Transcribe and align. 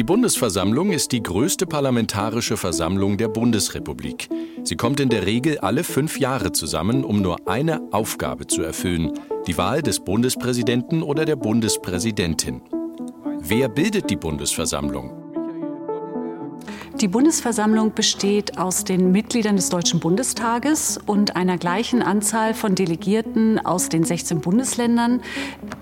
Die 0.00 0.04
Bundesversammlung 0.04 0.92
ist 0.92 1.12
die 1.12 1.22
größte 1.22 1.66
parlamentarische 1.66 2.56
Versammlung 2.56 3.18
der 3.18 3.28
Bundesrepublik. 3.28 4.30
Sie 4.64 4.74
kommt 4.74 4.98
in 4.98 5.10
der 5.10 5.26
Regel 5.26 5.58
alle 5.58 5.84
fünf 5.84 6.18
Jahre 6.18 6.52
zusammen, 6.52 7.04
um 7.04 7.20
nur 7.20 7.46
eine 7.46 7.82
Aufgabe 7.92 8.46
zu 8.46 8.62
erfüllen, 8.62 9.12
die 9.46 9.58
Wahl 9.58 9.82
des 9.82 10.00
Bundespräsidenten 10.00 11.02
oder 11.02 11.26
der 11.26 11.36
Bundespräsidentin. 11.36 12.62
Wer 13.40 13.68
bildet 13.68 14.08
die 14.08 14.16
Bundesversammlung? 14.16 15.19
Die 17.00 17.08
Bundesversammlung 17.08 17.94
besteht 17.94 18.58
aus 18.58 18.84
den 18.84 19.10
Mitgliedern 19.10 19.56
des 19.56 19.70
Deutschen 19.70 20.00
Bundestages 20.00 20.98
und 21.06 21.34
einer 21.34 21.56
gleichen 21.56 22.02
Anzahl 22.02 22.52
von 22.52 22.74
Delegierten 22.74 23.58
aus 23.58 23.88
den 23.88 24.04
16 24.04 24.42
Bundesländern, 24.42 25.22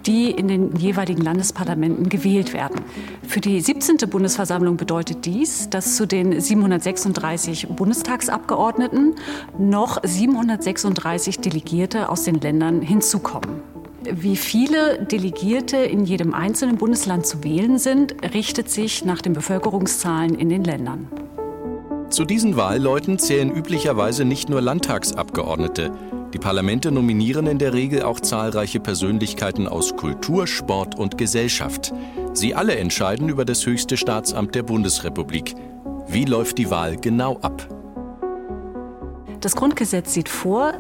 die 0.07 0.31
in 0.31 0.47
den 0.47 0.77
jeweiligen 0.77 1.21
Landesparlamenten 1.21 2.09
gewählt 2.09 2.53
werden. 2.53 2.83
Für 3.27 3.41
die 3.41 3.61
17. 3.61 3.97
Bundesversammlung 4.09 4.77
bedeutet 4.77 5.27
dies, 5.27 5.69
dass 5.69 5.97
zu 5.97 6.07
den 6.07 6.41
736 6.41 7.67
Bundestagsabgeordneten 7.67 9.17
noch 9.59 10.01
736 10.05 11.41
Delegierte 11.41 12.11
aus 12.11 12.23
den 12.23 12.37
Ländern 12.37 12.81
hinzukommen. 12.81 13.78
Wie 14.13 14.37
viele 14.37 15.05
Delegierte 15.05 15.77
in 15.77 16.05
jedem 16.05 16.35
einzelnen 16.35 16.77
Bundesland 16.77 17.27
zu 17.27 17.45
wählen 17.45 17.79
sind, 17.79 18.15
richtet 18.35 18.71
sich 18.71 19.05
nach 19.05 19.21
den 19.21 19.33
Bevölkerungszahlen 19.33 20.35
in 20.35 20.49
den 20.49 20.65
Ländern. 20.65 21.09
Zu 22.11 22.25
diesen 22.25 22.57
Wahlleuten 22.57 23.19
zählen 23.19 23.55
üblicherweise 23.55 24.25
nicht 24.25 24.49
nur 24.49 24.63
Landtagsabgeordnete. 24.63 25.93
Die 26.33 26.39
Parlamente 26.39 26.91
nominieren 26.91 27.47
in 27.47 27.59
der 27.59 27.75
Regel 27.75 28.03
auch 28.03 28.21
zahlreiche 28.21 28.81
Persönlichkeiten 28.81 29.69
aus 29.69 29.97
Kultur, 29.97 30.47
Sport 30.47 30.99
und 30.99 31.19
Gesellschaft. 31.19 31.93
Sie 32.33 32.55
alle 32.55 32.77
entscheiden 32.77 33.29
über 33.29 33.45
das 33.45 33.67
höchste 33.67 33.97
Staatsamt 33.97 34.55
der 34.55 34.63
Bundesrepublik. 34.63 35.55
Wie 36.07 36.25
läuft 36.25 36.59
die 36.59 36.71
Wahl 36.71 36.97
genau 36.97 37.39
ab? 37.41 37.69
Das 39.41 39.55
Grundgesetz 39.55 40.15
sieht 40.15 40.29
vor, 40.29 40.73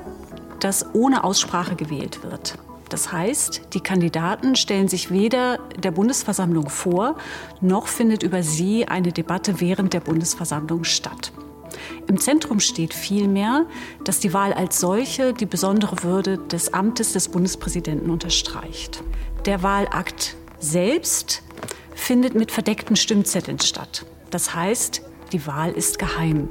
dass 0.61 0.95
ohne 0.95 1.25
Aussprache 1.25 1.77
gewählt 1.77 2.23
wird. 2.23 2.59
Das 2.89 3.13
heißt, 3.13 3.75
die 3.75 3.81
Kandidaten 3.81 4.57
stellen 4.57 4.89
sich 4.89 5.11
weder 5.11 5.59
der 5.77 5.91
Bundesversammlung 5.91 6.71
vor, 6.71 7.17
noch 7.61 7.87
findet 7.87 8.23
über 8.23 8.43
sie 8.43 8.87
eine 8.87 9.13
Debatte 9.13 9.61
während 9.61 9.93
der 9.93 10.01
Bundesversammlung 10.01 10.85
statt. 10.85 11.33
Im 12.07 12.19
Zentrum 12.19 12.61
steht 12.61 12.95
vielmehr, 12.95 13.67
dass 14.05 14.21
die 14.21 14.33
Wahl 14.33 14.53
als 14.53 14.81
solche 14.81 15.35
die 15.35 15.47
besondere 15.47 16.03
Würde 16.03 16.39
des 16.39 16.73
Amtes 16.73 17.13
des 17.13 17.29
Bundespräsidenten 17.29 18.11
unterstreicht. 18.11 19.03
Der 19.45 19.63
Wahlakt 19.63 20.37
selbst 20.59 21.43
findet 21.95 22.35
mit 22.35 22.51
verdeckten 22.51 22.97
Stimmzetteln 22.97 23.61
statt. 23.61 24.07
Das 24.31 24.55
heißt, 24.55 25.03
die 25.33 25.47
Wahl 25.47 25.73
ist 25.73 25.99
geheim. 25.99 26.49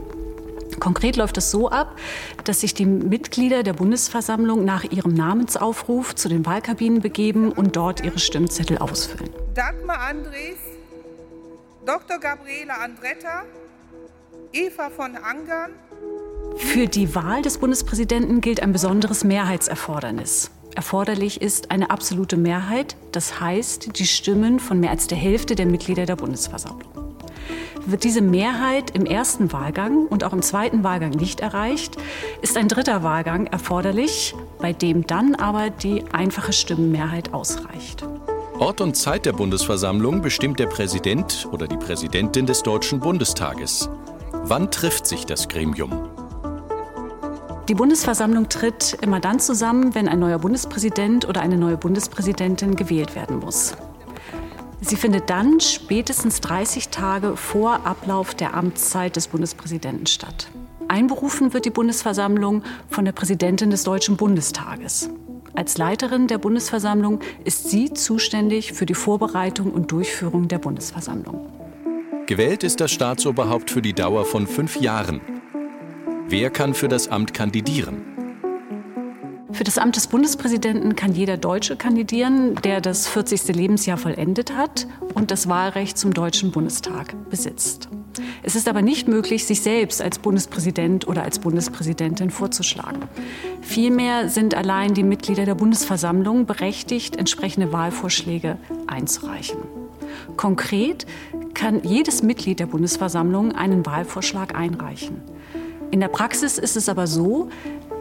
Konkret 0.79 1.15
läuft 1.15 1.37
es 1.37 1.51
so 1.51 1.69
ab, 1.69 1.97
dass 2.43 2.61
sich 2.61 2.73
die 2.73 2.85
Mitglieder 2.85 3.63
der 3.63 3.73
Bundesversammlung 3.73 4.63
nach 4.65 4.83
ihrem 4.83 5.13
Namensaufruf 5.13 6.15
zu 6.15 6.29
den 6.29 6.45
Wahlkabinen 6.45 7.01
begeben 7.01 7.51
und 7.51 7.75
dort 7.75 8.03
ihre 8.03 8.19
Stimmzettel 8.19 8.77
ausfüllen. 8.77 9.29
Dagmar 9.53 9.99
Andres, 9.99 10.57
Dr. 11.85 12.19
Gabriele 12.19 12.73
Andretta, 12.73 13.43
Eva 14.53 14.89
von 14.89 15.15
Angern. 15.15 15.71
Für 16.57 16.87
die 16.87 17.13
Wahl 17.15 17.41
des 17.41 17.57
Bundespräsidenten 17.57 18.41
gilt 18.41 18.61
ein 18.61 18.71
besonderes 18.71 19.23
Mehrheitserfordernis. 19.23 20.51
Erforderlich 20.75 21.41
ist 21.41 21.71
eine 21.71 21.89
absolute 21.89 22.37
Mehrheit, 22.37 22.95
das 23.11 23.39
heißt 23.39 23.97
die 23.97 24.05
Stimmen 24.05 24.59
von 24.59 24.79
mehr 24.79 24.91
als 24.91 25.07
der 25.07 25.17
Hälfte 25.17 25.55
der 25.55 25.65
Mitglieder 25.65 26.05
der 26.05 26.15
Bundesversammlung. 26.15 26.96
Wird 27.85 28.03
diese 28.03 28.21
Mehrheit 28.21 28.91
im 28.91 29.05
ersten 29.05 29.53
Wahlgang 29.53 30.07
und 30.07 30.23
auch 30.23 30.33
im 30.33 30.41
zweiten 30.41 30.83
Wahlgang 30.83 31.11
nicht 31.11 31.39
erreicht, 31.39 31.97
ist 32.41 32.57
ein 32.57 32.67
dritter 32.67 33.03
Wahlgang 33.03 33.47
erforderlich, 33.47 34.35
bei 34.59 34.73
dem 34.73 35.07
dann 35.07 35.35
aber 35.35 35.69
die 35.69 36.03
einfache 36.11 36.53
Stimmenmehrheit 36.53 37.33
ausreicht. 37.33 38.03
Ort 38.59 38.81
und 38.81 38.97
Zeit 38.97 39.25
der 39.25 39.33
Bundesversammlung 39.33 40.21
bestimmt 40.21 40.59
der 40.59 40.65
Präsident 40.65 41.47
oder 41.51 41.67
die 41.67 41.77
Präsidentin 41.77 42.47
des 42.47 42.63
Deutschen 42.63 42.99
Bundestages. 42.99 43.89
Wann 44.43 44.71
trifft 44.71 45.05
sich 45.05 45.25
das 45.25 45.47
Gremium? 45.47 46.09
Die 47.69 47.75
Bundesversammlung 47.75 48.47
tritt 48.47 48.97
immer 49.01 49.19
dann 49.19 49.39
zusammen, 49.39 49.93
wenn 49.93 50.07
ein 50.07 50.19
neuer 50.19 50.39
Bundespräsident 50.39 51.27
oder 51.27 51.41
eine 51.41 51.57
neue 51.57 51.77
Bundespräsidentin 51.77 52.77
gewählt 52.77 53.13
werden 53.13 53.39
muss. 53.39 53.75
Sie 54.81 54.95
findet 54.95 55.29
dann 55.29 55.59
spätestens 55.59 56.39
30 56.41 56.89
Tage 56.89 57.35
vor 57.35 57.85
Ablauf 57.85 58.35
der 58.35 58.53
Amtszeit 58.53 59.15
des 59.15 59.27
Bundespräsidenten 59.27 60.05
statt. 60.05 60.49
Einberufen 60.87 61.53
wird 61.53 61.65
die 61.65 61.71
Bundesversammlung 61.71 62.63
von 62.89 63.03
der 63.03 63.11
Präsidentin 63.11 63.71
des 63.71 63.83
Deutschen 63.83 64.17
Bundestages. 64.17 65.09
Als 65.53 65.77
Leiterin 65.77 66.27
der 66.27 66.37
Bundesversammlung 66.37 67.19
ist 67.43 67.69
sie 67.69 67.91
zuständig 67.91 68.73
für 68.73 68.85
die 68.85 68.93
Vorbereitung 68.93 69.71
und 69.71 69.91
Durchführung 69.91 70.47
der 70.47 70.59
Bundesversammlung. 70.59 71.51
Gewählt 72.27 72.63
ist 72.63 72.79
das 72.79 72.91
Staatsoberhaupt 72.91 73.71
für 73.71 73.81
die 73.81 73.93
Dauer 73.93 74.25
von 74.25 74.45
fünf 74.47 74.79
Jahren. 74.79 75.21
Wer 76.27 76.51
kann 76.51 76.73
für 76.73 76.87
das 76.87 77.07
Amt 77.07 77.33
kandidieren? 77.33 78.16
Für 79.57 79.63
das 79.63 79.79
Amt 79.79 79.95
des 79.95 80.05
Bundespräsidenten 80.05 80.95
kann 80.95 81.13
jeder 81.13 81.35
Deutsche 81.35 81.75
kandidieren, 81.75 82.53
der 82.63 82.79
das 82.79 83.07
40. 83.07 83.55
Lebensjahr 83.55 83.97
vollendet 83.97 84.55
hat 84.55 84.85
und 85.15 85.31
das 85.31 85.49
Wahlrecht 85.49 85.97
zum 85.97 86.13
Deutschen 86.13 86.51
Bundestag 86.51 87.15
besitzt. 87.31 87.89
Es 88.43 88.53
ist 88.53 88.67
aber 88.67 88.83
nicht 88.83 89.07
möglich, 89.07 89.47
sich 89.47 89.61
selbst 89.61 89.99
als 89.99 90.19
Bundespräsident 90.19 91.07
oder 91.07 91.23
als 91.23 91.39
Bundespräsidentin 91.39 92.29
vorzuschlagen. 92.29 93.05
Vielmehr 93.61 94.29
sind 94.29 94.53
allein 94.53 94.93
die 94.93 95.01
Mitglieder 95.01 95.45
der 95.45 95.55
Bundesversammlung 95.55 96.45
berechtigt, 96.45 97.15
entsprechende 97.15 97.73
Wahlvorschläge 97.73 98.59
einzureichen. 98.85 99.57
Konkret 100.35 101.07
kann 101.55 101.81
jedes 101.81 102.21
Mitglied 102.21 102.59
der 102.59 102.67
Bundesversammlung 102.67 103.53
einen 103.53 103.87
Wahlvorschlag 103.87 104.53
einreichen. 104.53 105.23
In 105.89 105.99
der 105.99 106.09
Praxis 106.09 106.59
ist 106.59 106.75
es 106.77 106.89
aber 106.89 107.07
so, 107.07 107.49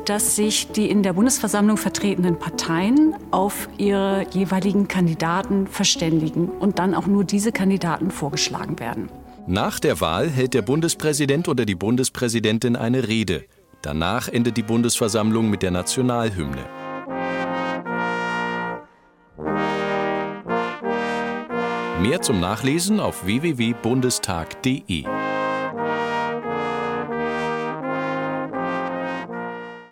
dass 0.09 0.37
sich 0.37 0.69
die 0.69 0.89
in 0.89 1.03
der 1.03 1.13
Bundesversammlung 1.13 1.77
vertretenen 1.77 2.39
Parteien 2.39 3.15
auf 3.31 3.69
ihre 3.77 4.27
jeweiligen 4.31 4.89
Kandidaten 4.89 5.67
verständigen 5.67 6.49
und 6.49 6.79
dann 6.79 6.95
auch 6.95 7.07
nur 7.07 7.25
diese 7.25 7.53
Kandidaten 7.53 8.11
vorgeschlagen 8.11 8.79
werden. 8.79 9.09
Nach 9.47 9.79
der 9.79 10.01
Wahl 10.01 10.29
hält 10.29 10.55
der 10.55 10.63
Bundespräsident 10.63 11.49
oder 11.49 11.65
die 11.65 11.75
Bundespräsidentin 11.75 12.77
eine 12.77 13.07
Rede. 13.07 13.45
Danach 13.83 14.29
endet 14.29 14.57
die 14.57 14.63
Bundesversammlung 14.63 15.51
mit 15.51 15.63
der 15.63 15.71
Nationalhymne. 15.71 16.65
Mehr 22.01 22.21
zum 22.23 22.41
Nachlesen 22.41 23.01
auf 23.01 23.25
www.bundestag.de. 23.25 25.05